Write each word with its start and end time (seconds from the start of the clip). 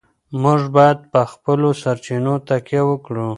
موږ 0.43 0.61
باید 0.75 0.99
په 1.11 1.21
خپلو 1.31 1.69
سرچینو 1.81 2.33
تکیه 2.47 2.81
وکړو. 2.89 3.27